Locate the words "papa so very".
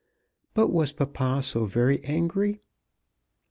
0.93-2.03